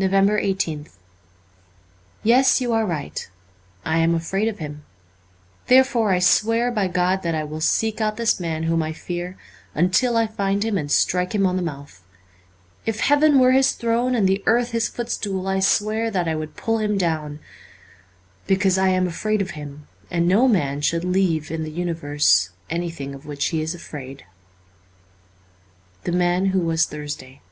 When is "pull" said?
16.54-16.78